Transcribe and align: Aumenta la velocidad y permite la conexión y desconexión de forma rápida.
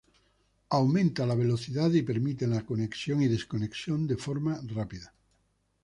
Aumenta 0.71 1.27
la 1.27 1.35
velocidad 1.35 1.91
y 1.93 2.01
permite 2.01 2.47
la 2.47 2.65
conexión 2.65 3.21
y 3.21 3.27
desconexión 3.27 4.07
de 4.07 4.17
forma 4.17 4.59
rápida. 4.65 5.13